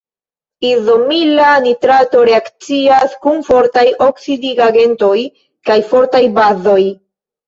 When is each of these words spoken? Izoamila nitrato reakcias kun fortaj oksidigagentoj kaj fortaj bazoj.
Izoamila 0.67 1.49
nitrato 1.65 2.21
reakcias 2.29 3.13
kun 3.25 3.43
fortaj 3.49 3.83
oksidigagentoj 4.05 5.19
kaj 5.71 5.77
fortaj 5.93 6.23
bazoj. 6.39 6.79